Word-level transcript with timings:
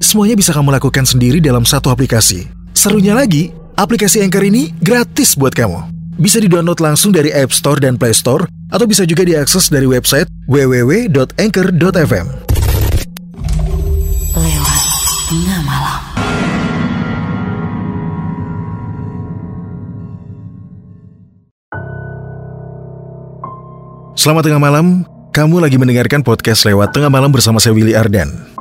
semuanya 0.00 0.34
bisa 0.34 0.50
kamu 0.56 0.72
lakukan 0.72 1.04
sendiri 1.04 1.38
dalam 1.38 1.68
satu 1.68 1.92
aplikasi. 1.92 2.48
Serunya 2.72 3.12
lagi, 3.12 3.52
aplikasi 3.76 4.24
Anchor 4.24 4.42
ini 4.48 4.72
gratis 4.80 5.36
buat 5.36 5.52
kamu. 5.52 5.92
Bisa 6.16 6.40
di-download 6.40 6.80
langsung 6.80 7.12
dari 7.12 7.30
App 7.30 7.52
Store 7.52 7.76
dan 7.78 8.00
Play 8.00 8.16
Store, 8.16 8.48
atau 8.72 8.88
bisa 8.88 9.04
juga 9.04 9.22
diakses 9.22 9.68
dari 9.68 9.84
website 9.84 10.26
www.anchor.fm. 10.48 12.26
Lewat 14.34 14.82
Tengah 15.28 15.60
Malam. 15.68 16.00
Selamat 24.20 24.44
tengah 24.44 24.60
malam, 24.60 25.08
kamu 25.32 25.64
lagi 25.64 25.80
mendengarkan 25.80 26.20
podcast 26.20 26.68
lewat 26.68 26.92
tengah 26.92 27.08
malam 27.08 27.32
bersama 27.32 27.56
saya 27.56 27.72
Willy 27.72 27.96
Ardan. 27.96 28.59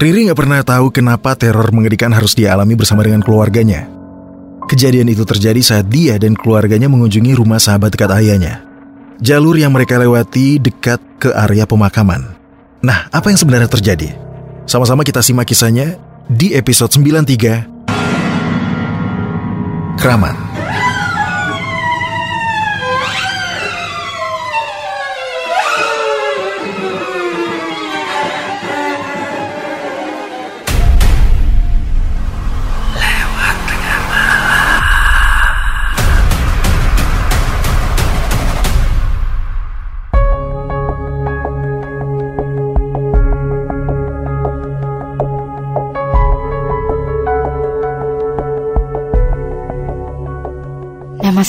Riri 0.00 0.32
nggak 0.32 0.40
pernah 0.40 0.64
tahu 0.64 0.88
kenapa 0.88 1.36
teror 1.36 1.76
mengerikan 1.76 2.08
harus 2.08 2.32
dia 2.32 2.56
alami 2.56 2.72
bersama 2.72 3.04
dengan 3.04 3.20
keluarganya. 3.20 3.84
Kejadian 4.64 5.12
itu 5.12 5.28
terjadi 5.28 5.60
saat 5.60 5.92
dia 5.92 6.16
dan 6.16 6.32
keluarganya 6.32 6.88
mengunjungi 6.88 7.36
rumah 7.36 7.60
sahabat 7.60 7.92
dekat 7.92 8.08
ayahnya. 8.16 8.64
Jalur 9.20 9.60
yang 9.60 9.68
mereka 9.68 10.00
lewati 10.00 10.56
dekat 10.56 11.04
ke 11.20 11.28
area 11.36 11.68
pemakaman. 11.68 12.32
Nah, 12.80 13.12
apa 13.12 13.28
yang 13.28 13.36
sebenarnya 13.36 13.68
terjadi? 13.68 14.16
Sama-sama 14.64 15.04
kita 15.04 15.20
simak 15.20 15.44
kisahnya 15.44 16.00
di 16.32 16.56
episode 16.56 16.88
93 16.96 17.68
Keramat. 20.00 20.49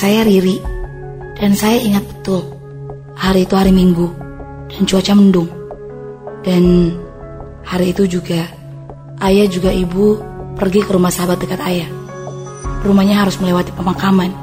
Saya 0.02 0.26
Riri. 0.26 0.58
Dan 1.38 1.54
saya 1.54 1.78
ingat 1.78 2.02
betul. 2.10 2.42
Hari 3.14 3.46
itu 3.46 3.54
hari 3.54 3.70
Minggu. 3.70 4.10
Dan 4.74 4.90
cuaca 4.90 5.14
mendung. 5.14 5.46
Dan 6.42 6.98
hari 7.62 7.94
itu 7.94 8.10
juga 8.10 8.50
ayah 9.22 9.46
juga 9.46 9.70
ibu 9.70 10.18
pergi 10.58 10.82
ke 10.82 10.90
rumah 10.98 11.14
sahabat 11.14 11.38
dekat 11.38 11.62
ayah. 11.62 11.90
Rumahnya 12.82 13.22
harus 13.22 13.38
melewati 13.38 13.70
pemakaman. 13.78 14.34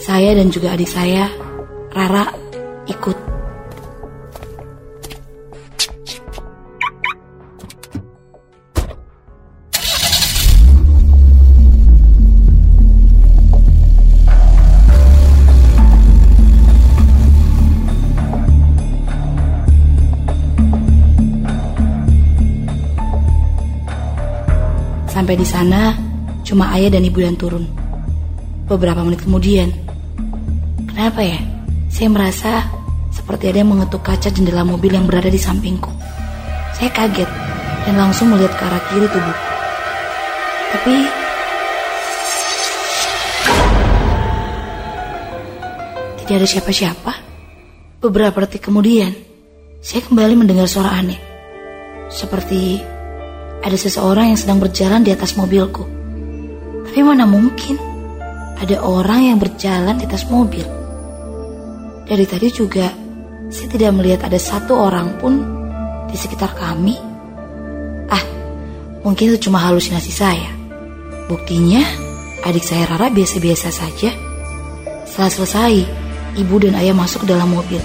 Saya 0.00 0.32
dan 0.32 0.48
juga 0.48 0.72
adik 0.72 0.88
saya, 0.88 1.28
Rara, 1.92 2.32
ikut. 2.88 3.33
Sampai 25.24 25.40
di 25.40 25.48
sana, 25.48 25.96
cuma 26.44 26.68
ayah 26.76 26.92
dan 26.92 27.00
ibu 27.00 27.16
yang 27.24 27.32
turun. 27.32 27.64
Beberapa 28.68 29.00
menit 29.00 29.24
kemudian, 29.24 29.72
kenapa 30.84 31.24
ya? 31.24 31.40
Saya 31.88 32.12
merasa 32.12 32.68
seperti 33.08 33.48
ada 33.48 33.64
yang 33.64 33.72
mengetuk 33.72 34.04
kaca 34.04 34.28
jendela 34.28 34.68
mobil 34.68 34.92
yang 34.92 35.08
berada 35.08 35.32
di 35.32 35.40
sampingku. 35.40 35.88
Saya 36.76 36.92
kaget 36.92 37.24
dan 37.88 37.96
langsung 37.96 38.36
melihat 38.36 38.52
ke 38.52 38.62
arah 38.68 38.82
kiri 38.84 39.08
tubuh. 39.08 39.38
Tapi 40.76 40.94
tidak 46.20 46.36
ada 46.36 46.48
siapa-siapa. 46.52 47.12
Beberapa 48.04 48.44
detik 48.44 48.68
kemudian, 48.68 49.16
saya 49.80 50.04
kembali 50.04 50.36
mendengar 50.36 50.68
suara 50.68 51.00
aneh. 51.00 51.16
Seperti 52.12 52.92
ada 53.64 53.76
seseorang 53.80 54.36
yang 54.36 54.38
sedang 54.38 54.60
berjalan 54.60 55.00
di 55.00 55.08
atas 55.08 55.40
mobilku. 55.40 55.88
Tapi 56.84 57.00
mana 57.00 57.24
mungkin 57.24 57.80
ada 58.60 58.76
orang 58.84 59.32
yang 59.32 59.38
berjalan 59.40 59.96
di 59.96 60.04
atas 60.04 60.28
mobil. 60.28 60.68
Dari 62.04 62.24
tadi 62.28 62.52
juga 62.52 62.92
saya 63.48 63.68
tidak 63.72 63.96
melihat 63.96 64.28
ada 64.28 64.36
satu 64.36 64.76
orang 64.76 65.16
pun 65.16 65.40
di 66.12 66.16
sekitar 66.20 66.52
kami. 66.52 66.94
Ah, 68.12 68.24
mungkin 69.00 69.32
itu 69.32 69.48
cuma 69.48 69.64
halusinasi 69.64 70.12
saya. 70.12 70.52
Buktinya 71.24 71.80
adik 72.44 72.62
saya 72.62 72.84
Rara 72.84 73.08
biasa-biasa 73.08 73.72
saja. 73.72 74.12
Setelah 75.08 75.32
selesai, 75.32 75.74
ibu 76.36 76.54
dan 76.60 76.76
ayah 76.76 76.92
masuk 76.92 77.24
ke 77.24 77.32
dalam 77.32 77.48
mobil. 77.48 77.80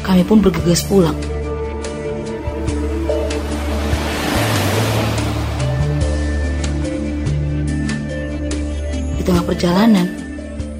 Kami 0.00 0.24
pun 0.24 0.40
bergegas 0.40 0.80
pulang. 0.88 1.16
Tengah 9.30 9.46
perjalanan, 9.46 10.06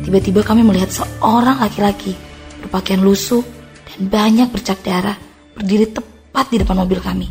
tiba-tiba 0.03 0.43
kami 0.43 0.67
melihat 0.67 0.91
seorang 0.91 1.63
laki-laki 1.63 2.19
berpakaian 2.67 2.99
lusuh 2.99 3.47
dan 3.87 4.11
banyak 4.11 4.51
bercak 4.51 4.83
darah 4.83 5.15
berdiri 5.55 5.87
tepat 5.87 6.51
di 6.51 6.59
depan 6.59 6.83
mobil 6.83 6.99
kami. 6.99 7.31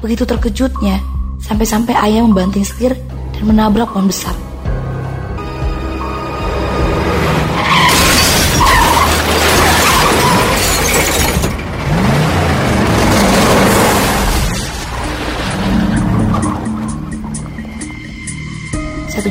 Begitu 0.00 0.24
terkejutnya, 0.24 1.04
sampai-sampai 1.36 1.92
ayah 2.08 2.24
membanting 2.24 2.64
setir 2.64 2.96
dan 3.36 3.44
menabrak 3.44 3.92
pohon 3.92 4.08
besar. 4.08 4.32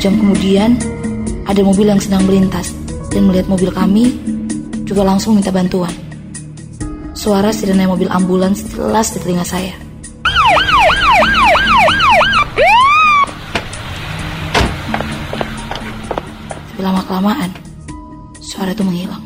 Jam 0.02 0.18
kemudian, 0.18 0.82
ada 1.46 1.62
mobil 1.62 1.86
yang 1.86 2.02
sedang 2.02 2.26
melintas 2.26 2.74
dan 3.14 3.30
melihat 3.30 3.46
mobil 3.46 3.70
kami 3.70 4.18
juga 4.82 5.06
langsung 5.06 5.38
minta 5.38 5.54
bantuan. 5.54 5.94
Suara 7.14 7.54
sirene 7.54 7.86
mobil 7.86 8.10
ambulans 8.10 8.66
jelas 8.74 9.14
di 9.14 9.22
telinga 9.22 9.46
saya. 9.46 9.78
Tapi 16.74 16.82
lama-kelamaan, 16.82 17.54
suara 18.42 18.74
itu 18.74 18.82
menghilang. 18.82 19.22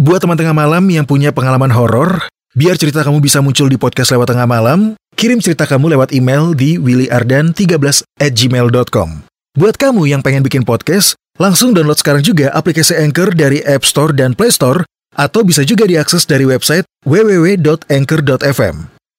Buat 0.00 0.24
teman 0.24 0.40
tengah 0.40 0.56
malam 0.56 0.88
yang 0.88 1.04
punya 1.04 1.28
pengalaman 1.28 1.68
horor, 1.76 2.24
biar 2.56 2.80
cerita 2.80 3.04
kamu 3.04 3.20
bisa 3.20 3.44
muncul 3.44 3.68
di 3.68 3.76
podcast 3.76 4.16
lewat 4.16 4.32
tengah 4.32 4.48
malam, 4.48 4.96
kirim 5.12 5.44
cerita 5.44 5.68
kamu 5.68 5.92
lewat 5.92 6.16
email 6.16 6.56
di 6.56 6.80
willyardan13 6.80 7.76
at 8.16 8.32
gmail.com. 8.32 9.31
Buat 9.52 9.76
kamu 9.76 10.08
yang 10.08 10.24
pengen 10.24 10.40
bikin 10.40 10.64
podcast, 10.64 11.12
langsung 11.36 11.76
download 11.76 12.00
sekarang 12.00 12.24
juga 12.24 12.48
aplikasi 12.56 12.96
Anchor 12.96 13.36
dari 13.36 13.60
App 13.60 13.84
Store 13.84 14.08
dan 14.08 14.32
Play 14.32 14.48
Store, 14.48 14.80
atau 15.12 15.44
bisa 15.44 15.60
juga 15.60 15.84
diakses 15.84 16.24
dari 16.24 16.48
website 16.48 16.88
www.anchor.fm. 17.04 18.76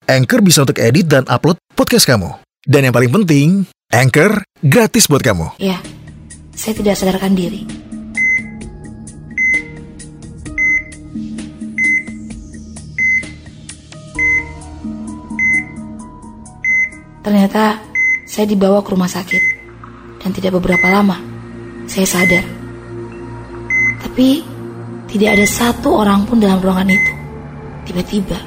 Anchor 0.09 0.41
bisa 0.41 0.65
untuk 0.65 0.81
edit 0.81 1.05
dan 1.05 1.21
upload 1.29 1.61
podcast 1.77 2.09
kamu. 2.09 2.33
Dan 2.65 2.89
yang 2.89 2.97
paling 2.97 3.13
penting, 3.13 3.69
Anchor 3.93 4.41
gratis 4.65 5.05
buat 5.05 5.21
kamu. 5.21 5.53
Ya, 5.61 5.77
saya 6.57 6.81
tidak 6.81 6.97
sadarkan 6.97 7.37
diri. 7.37 7.69
Ternyata 17.21 17.93
Saya 18.25 18.49
dibawa 18.49 18.81
ke 18.81 18.89
rumah 18.97 19.05
sakit. 19.05 19.52
Dan 20.23 20.31
tidak 20.31 20.55
beberapa 20.55 20.87
lama, 20.87 21.19
saya 21.85 22.07
sadar. 22.07 22.45
Tapi 23.99 24.39
tidak 25.11 25.29
ada 25.35 25.45
satu 25.45 25.99
orang 25.99 26.23
pun 26.23 26.39
dalam 26.39 26.63
ruangan 26.63 26.87
itu. 26.87 27.13
Tiba-tiba, 27.91 28.39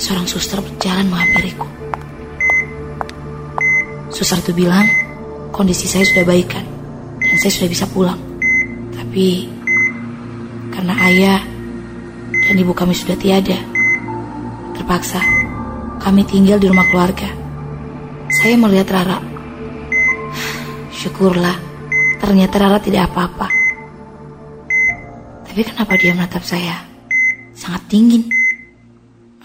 seorang 0.00 0.24
suster 0.24 0.58
berjalan 0.64 1.06
menghampiriku. 1.12 1.68
Suster 4.08 4.40
itu 4.40 4.52
bilang, 4.56 4.88
kondisi 5.52 5.84
saya 5.84 6.08
sudah 6.08 6.24
baikan 6.24 6.64
dan 7.20 7.36
saya 7.36 7.52
sudah 7.52 7.70
bisa 7.70 7.84
pulang. 7.92 8.20
Tapi 8.96 9.48
karena 10.72 10.94
ayah 11.12 11.40
dan 12.48 12.54
ibu 12.56 12.72
kami 12.72 12.96
sudah 12.96 13.16
tiada, 13.20 13.60
terpaksa 14.72 15.20
kami 16.00 16.22
tinggal 16.24 16.56
di 16.56 16.70
rumah 16.70 16.86
keluarga. 16.88 17.28
Saya 18.30 18.56
melihat 18.56 18.90
Rara. 18.94 19.35
Syukurlah, 21.06 21.54
ternyata 22.18 22.58
Rara 22.58 22.82
tidak 22.82 23.14
apa-apa. 23.14 23.46
Tapi 25.46 25.62
kenapa 25.62 25.94
dia 25.94 26.10
menatap 26.18 26.42
saya 26.42 26.82
sangat 27.54 27.86
dingin? 27.86 28.26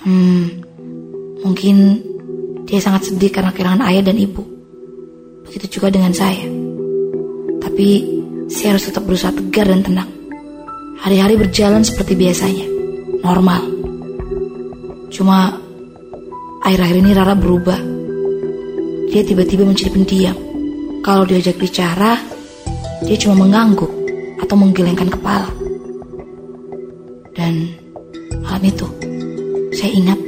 Hmm, 0.01 0.57
mungkin 1.45 2.01
dia 2.65 2.81
sangat 2.81 3.13
sedih 3.13 3.29
karena 3.29 3.53
kehilangan 3.53 3.85
ayah 3.93 4.09
dan 4.09 4.17
ibu. 4.17 4.41
Begitu 5.45 5.77
juga 5.77 5.93
dengan 5.93 6.09
saya. 6.17 6.49
Tapi 7.61 8.09
saya 8.49 8.73
harus 8.73 8.89
tetap 8.89 9.05
berusaha 9.05 9.29
tegar 9.29 9.69
dan 9.69 9.85
tenang. 9.85 10.09
Hari-hari 10.97 11.37
berjalan 11.45 11.85
seperti 11.85 12.17
biasanya, 12.17 12.65
normal. 13.21 13.69
Cuma 15.13 15.61
akhir-akhir 16.65 16.97
ini 17.05 17.11
Rara 17.13 17.37
berubah. 17.37 17.77
Dia 19.13 19.21
tiba-tiba 19.21 19.61
menjadi 19.61 19.93
pendiam. 19.93 20.50
Kalau 21.01 21.25
diajak 21.25 21.57
bicara, 21.57 22.13
dia 23.01 23.17
cuma 23.17 23.41
mengangguk 23.41 23.89
atau 24.37 24.53
menggelengkan 24.53 25.09
kepala. 25.09 25.49
Dan 27.33 27.73
malam 28.45 28.61
itu, 28.61 28.85
saya 29.73 29.91
ingat 29.97 30.19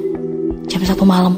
jam 0.65 0.81
satu 0.81 1.05
malam 1.05 1.37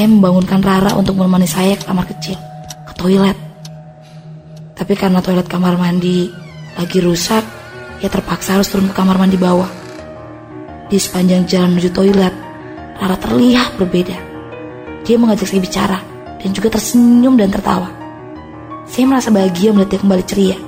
Saya 0.00 0.16
membangunkan 0.16 0.64
Rara 0.64 0.96
untuk 0.96 1.20
menemani 1.20 1.44
saya 1.44 1.76
ke 1.76 1.84
kamar 1.84 2.08
kecil, 2.08 2.32
ke 2.88 2.92
toilet. 2.96 3.36
Tapi 4.72 4.96
karena 4.96 5.20
toilet 5.20 5.44
kamar 5.44 5.76
mandi 5.76 6.24
lagi 6.72 7.04
rusak, 7.04 7.44
ia 8.00 8.08
terpaksa 8.08 8.56
harus 8.56 8.72
turun 8.72 8.88
ke 8.88 8.96
kamar 8.96 9.20
mandi 9.20 9.36
bawah. 9.36 9.68
Di 10.88 10.96
sepanjang 10.96 11.44
jalan 11.44 11.76
menuju 11.76 11.92
toilet, 11.92 12.32
Rara 13.00 13.16
terlihat 13.16 13.80
berbeda. 13.80 14.12
Dia 15.08 15.16
mengajak 15.16 15.48
saya 15.48 15.64
bicara 15.64 15.98
dan 16.36 16.52
juga 16.52 16.76
tersenyum 16.76 17.32
dan 17.40 17.48
tertawa. 17.48 17.88
Saya 18.84 19.08
merasa 19.08 19.32
bahagia 19.32 19.72
melihat 19.72 19.96
dia 19.96 20.00
kembali 20.04 20.24
ceria. 20.28 20.58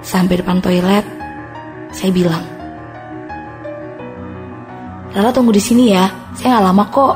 Sampai 0.00 0.40
depan 0.40 0.64
toilet, 0.64 1.04
saya 1.92 2.08
bilang, 2.16 2.40
Rara 5.12 5.28
tunggu 5.36 5.52
di 5.52 5.60
sini 5.60 5.92
ya, 5.92 6.08
saya 6.32 6.56
nggak 6.56 6.64
lama 6.64 6.84
kok. 6.88 7.14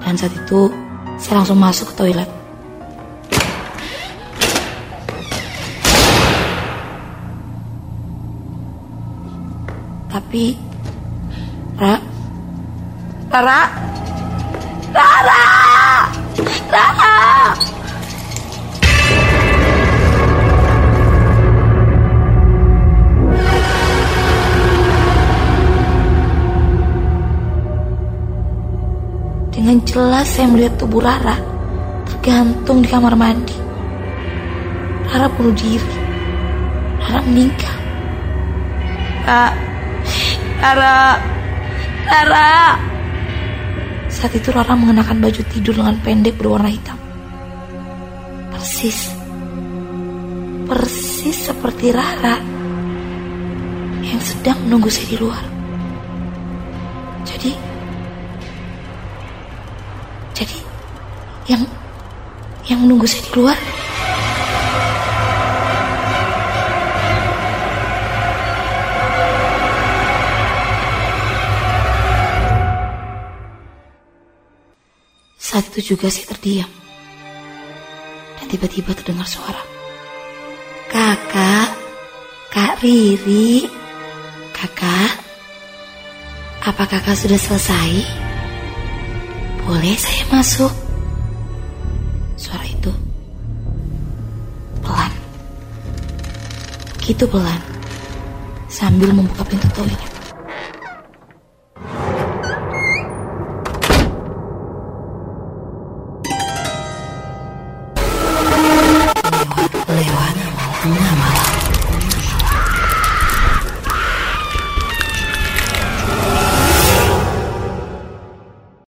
Dan 0.00 0.16
saat 0.16 0.32
itu 0.32 0.72
saya 1.20 1.44
langsung 1.44 1.60
masuk 1.60 1.92
ke 1.92 1.94
toilet. 2.00 2.30
Tapi 10.08 10.56
Ra 11.76 12.09
Rara 13.30 13.62
Rara 14.90 15.42
Rara 16.66 17.14
Dengan 29.54 29.78
jelas 29.86 30.26
saya 30.26 30.50
melihat 30.50 30.74
tubuh 30.74 30.98
Rara 30.98 31.38
tergantung 32.10 32.82
di 32.82 32.90
kamar 32.90 33.14
mandi. 33.14 33.54
Rara 35.06 35.30
bunuh 35.38 35.54
diri. 35.54 35.86
Rara 36.98 37.22
meninggal. 37.22 37.76
Rara, 40.58 41.14
Rara. 42.10 42.89
Saat 44.10 44.34
itu 44.34 44.50
Rara 44.50 44.74
mengenakan 44.74 45.22
baju 45.22 45.42
tidur 45.54 45.78
dengan 45.78 45.96
pendek 46.02 46.34
berwarna 46.34 46.66
hitam. 46.66 46.98
Persis, 48.50 49.14
persis 50.66 51.38
seperti 51.48 51.94
Rara 51.94 52.36
yang 54.02 54.20
sedang 54.20 54.58
menunggu 54.66 54.90
saya 54.90 55.06
di 55.08 55.16
luar. 55.16 55.44
Jadi, 57.22 57.50
jadi 60.34 60.58
yang 61.46 61.62
yang 62.66 62.82
menunggu 62.82 63.06
saya 63.06 63.22
di 63.24 63.32
luar 63.38 63.58
Saat 75.60 75.76
itu 75.76 75.92
juga 75.92 76.08
saya 76.08 76.24
terdiam. 76.32 76.72
Dan 78.40 78.48
tiba-tiba 78.48 78.96
terdengar 78.96 79.28
suara. 79.28 79.60
Kakak, 80.88 81.68
Kak 82.48 82.80
Riri, 82.80 83.68
kakak, 84.56 85.20
apa 86.64 86.84
kakak 86.88 87.12
sudah 87.12 87.36
selesai? 87.36 87.92
Boleh 89.68 90.00
saya 90.00 90.24
masuk? 90.32 90.72
Suara 92.40 92.64
itu 92.64 92.88
pelan. 94.80 95.12
Begitu 96.96 97.28
pelan. 97.28 97.60
Sambil 98.72 99.12
membuka 99.12 99.44
pintu 99.44 99.68
toilet. 99.76 100.09